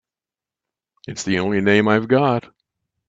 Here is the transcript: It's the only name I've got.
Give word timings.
It's 1.07 1.23
the 1.25 1.37
only 1.37 1.61
name 1.61 1.87
I've 1.87 2.07
got. 2.07 2.51